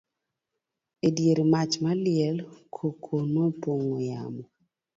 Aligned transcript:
e 1.07 1.09
dier 1.17 1.39
mach 1.51 1.73
maliel, 1.83 2.37
koko 2.75 3.15
nopong'o 3.33 3.95
yamo 4.09 4.43